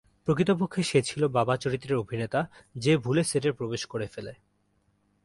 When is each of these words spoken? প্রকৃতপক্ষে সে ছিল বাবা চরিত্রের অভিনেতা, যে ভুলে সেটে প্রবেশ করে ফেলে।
প্রকৃতপক্ষে 0.25 0.81
সে 0.83 0.99
ছিল 1.01 1.21
বাবা 1.27 1.53
চরিত্রের 1.57 1.97
অভিনেতা, 1.97 2.41
যে 2.75 2.97
ভুলে 2.97 3.23
সেটে 3.23 3.51
প্রবেশ 3.51 3.85
করে 3.85 4.07
ফেলে। 4.07 4.33